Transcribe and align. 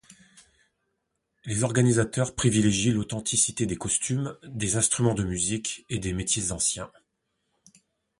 Les 1.45 1.63
organisateurs 1.63 2.33
privilégient 2.33 2.91
l'authenticité 2.91 3.67
des 3.67 3.75
costumes, 3.75 4.35
des 4.45 4.75
instruments 4.75 5.13
de 5.13 5.23
musique 5.23 5.85
et 5.91 5.99
des 5.99 6.11
métiers 6.11 6.51
anciens. 6.51 6.91